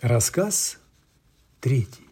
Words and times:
Рассказ 0.00 0.78
третий. 1.60 2.06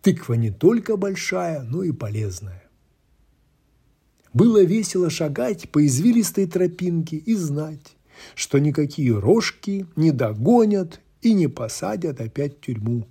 Тыква 0.00 0.34
не 0.34 0.52
только 0.52 0.96
большая, 0.96 1.62
но 1.62 1.82
и 1.82 1.90
полезная. 1.90 2.62
Было 4.32 4.62
весело 4.62 5.10
шагать 5.10 5.68
по 5.70 5.84
извилистой 5.84 6.46
тропинке 6.46 7.16
и 7.16 7.34
знать, 7.34 7.96
что 8.36 8.60
никакие 8.60 9.18
рожки 9.18 9.86
не 9.96 10.12
догонят 10.12 11.00
и 11.20 11.34
не 11.34 11.48
посадят 11.48 12.20
опять 12.20 12.58
в 12.58 12.60
тюрьму. 12.60 13.08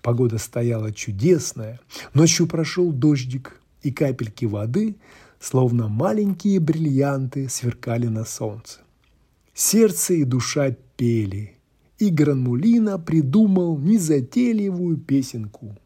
Погода 0.00 0.38
стояла 0.38 0.92
чудесная, 0.92 1.80
ночью 2.14 2.46
прошел 2.46 2.92
дождик, 2.92 3.60
и 3.82 3.90
капельки 3.90 4.44
воды, 4.44 4.94
словно 5.40 5.88
маленькие 5.88 6.60
бриллианты, 6.60 7.48
сверкали 7.48 8.06
на 8.06 8.24
солнце. 8.24 8.82
Сердце 9.52 10.14
и 10.14 10.22
душа 10.22 10.76
пели– 10.96 11.54
и 11.98 12.10
Гранулина 12.10 12.98
придумал 12.98 13.78
незатейливую 13.78 14.98
песенку. 14.98 15.76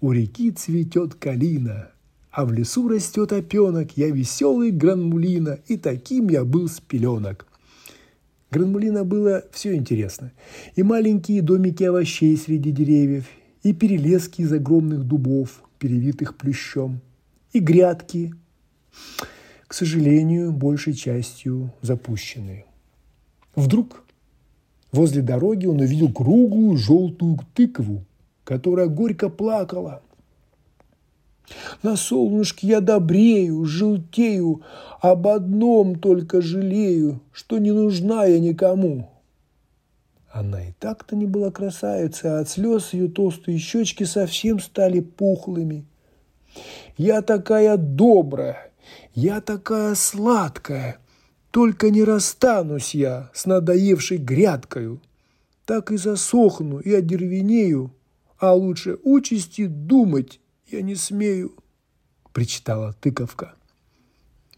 У 0.00 0.12
реки 0.12 0.50
цветет 0.50 1.14
калина, 1.14 1.90
а 2.30 2.44
в 2.44 2.52
лесу 2.52 2.88
растет 2.88 3.32
опенок, 3.32 3.96
я 3.96 4.10
веселый 4.10 4.70
Гранмулина, 4.70 5.58
и 5.66 5.76
таким 5.76 6.28
я 6.28 6.44
был 6.44 6.68
с 6.68 6.80
пеленок. 6.80 7.46
Гранмулина 8.50 9.04
было 9.04 9.44
все 9.52 9.74
интересно. 9.74 10.32
И 10.74 10.82
маленькие 10.82 11.42
домики 11.42 11.84
овощей 11.84 12.36
среди 12.36 12.70
деревьев, 12.70 13.26
и 13.62 13.72
перелески 13.72 14.42
из 14.42 14.52
огромных 14.52 15.04
дубов, 15.04 15.62
перевитых 15.78 16.36
плющом, 16.36 17.00
и 17.52 17.58
грядки, 17.58 18.34
к 19.66 19.74
сожалению, 19.74 20.52
большей 20.52 20.94
частью 20.94 21.72
запущенные. 21.82 22.66
Вдруг 23.54 24.04
Возле 24.92 25.20
дороги 25.20 25.66
он 25.66 25.80
увидел 25.80 26.10
круглую 26.10 26.76
желтую 26.76 27.38
тыкву, 27.54 28.04
которая 28.44 28.86
горько 28.86 29.28
плакала. 29.28 30.02
На 31.82 31.96
солнышке 31.96 32.66
я 32.66 32.80
добрею, 32.80 33.64
желтею, 33.64 34.62
об 35.00 35.26
одном 35.28 35.98
только 35.98 36.40
жалею, 36.40 37.20
что 37.32 37.58
не 37.58 37.72
нужна 37.72 38.24
я 38.24 38.38
никому. 38.38 39.10
Она 40.30 40.62
и 40.62 40.72
так-то 40.78 41.16
не 41.16 41.26
была 41.26 41.50
красавицей, 41.50 42.30
а 42.30 42.40
от 42.40 42.50
слез 42.50 42.92
ее 42.92 43.08
толстые 43.08 43.58
щечки 43.58 44.04
совсем 44.04 44.60
стали 44.60 45.00
пухлыми. 45.00 45.86
Я 46.98 47.22
такая 47.22 47.76
добрая, 47.76 48.70
я 49.14 49.40
такая 49.40 49.94
сладкая– 49.94 50.98
только 51.50 51.90
не 51.90 52.04
расстанусь 52.04 52.94
я 52.94 53.30
с 53.34 53.46
надоевшей 53.46 54.18
грядкою, 54.18 55.00
так 55.64 55.92
и 55.92 55.96
засохну 55.96 56.80
и 56.80 56.92
одервенею, 56.92 57.92
а 58.38 58.54
лучше 58.54 58.98
участи 59.02 59.66
думать 59.66 60.40
я 60.70 60.82
не 60.82 60.94
смею,— 60.94 61.52
причитала 62.32 62.94
тыковка. 63.00 63.54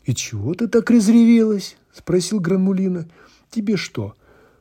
«И 0.05 0.15
чего 0.15 0.55
ты 0.55 0.67
так 0.67 0.91
разревелась?»– 0.91 1.77
спросил 1.93 2.41
Гранмулина. 2.41 3.09
«Тебе 3.51 3.77
что, 3.77 4.15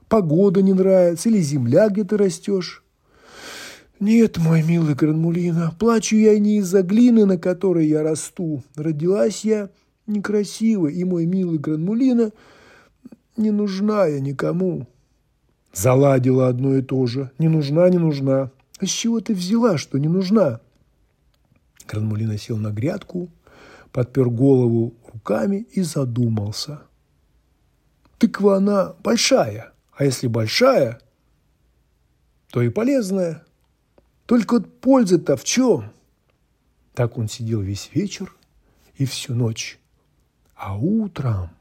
погода 0.08 0.62
не 0.62 0.74
нравится 0.74 1.30
или 1.30 1.40
земля, 1.40 1.90
где 1.90 2.04
ты 2.04 2.18
растешь?» 2.18 2.84
«Нет, 4.00 4.38
мой 4.38 4.64
милый 4.64 4.96
Гранмулина, 4.96 5.76
плачу 5.80 6.16
я 6.16 6.38
не 6.40 6.58
из-за 6.60 6.84
глины, 6.84 7.26
на 7.26 7.38
которой 7.38 7.88
я 7.88 8.04
расту. 8.04 8.64
Родилась 8.76 9.44
я 9.44 9.70
некрасивая, 10.10 10.92
и 10.92 11.04
мой 11.04 11.26
милый 11.26 11.58
Гранмулина 11.58 12.32
не 13.38 13.52
нужна 13.52 14.06
я 14.06 14.20
никому. 14.20 14.88
Заладила 15.72 16.48
одно 16.48 16.76
и 16.76 16.82
то 16.82 17.06
же. 17.06 17.32
Не 17.38 17.48
нужна, 17.48 17.88
не 17.90 17.98
нужна. 17.98 18.52
А 18.80 18.86
с 18.86 18.90
чего 18.90 19.20
ты 19.22 19.34
взяла, 19.34 19.78
что 19.78 19.98
не 19.98 20.08
нужна? 20.08 20.62
Гранмулина 21.88 22.38
сел 22.38 22.58
на 22.58 22.72
грядку, 22.72 23.30
подпер 23.92 24.30
голову 24.30 24.94
руками 25.14 25.68
и 25.72 25.82
задумался. 25.82 26.82
Тыква 28.18 28.58
она 28.58 28.94
большая, 29.04 29.72
а 29.94 30.06
если 30.06 30.28
большая, 30.28 31.00
то 32.52 32.62
и 32.62 32.70
полезная. 32.70 33.46
Только 34.26 34.56
вот 34.56 34.82
польза-то 34.82 35.38
в 35.38 35.44
чем? 35.44 35.92
Так 36.94 37.18
он 37.18 37.28
сидел 37.28 37.62
весь 37.62 37.90
вечер 37.94 38.36
и 38.96 39.06
всю 39.06 39.34
ночь. 39.34 39.79
А 40.60 40.76
утром 40.76 41.52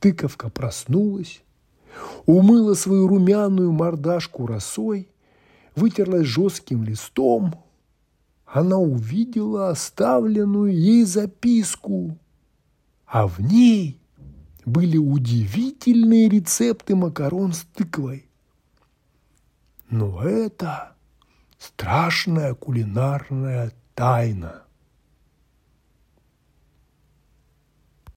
тыковка 0.00 0.50
проснулась, 0.50 1.44
умыла 2.26 2.74
свою 2.74 3.06
румяную 3.06 3.70
мордашку 3.70 4.48
росой, 4.48 5.08
вытерлась 5.76 6.26
жестким 6.26 6.82
листом. 6.82 7.54
Она 8.44 8.76
увидела 8.78 9.68
оставленную 9.68 10.76
ей 10.76 11.04
записку, 11.04 12.18
а 13.06 13.28
в 13.28 13.38
ней 13.38 14.00
были 14.64 14.96
удивительные 14.96 16.28
рецепты 16.28 16.96
макарон 16.96 17.52
с 17.52 17.60
тыквой. 17.72 18.28
Но 19.90 20.24
это 20.24 20.96
страшная 21.56 22.54
кулинарная 22.54 23.72
тайна– 23.94 24.64